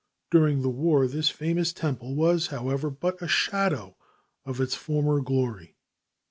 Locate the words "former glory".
4.73-5.75